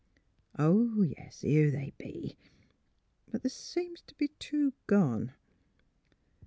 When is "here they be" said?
1.41-2.35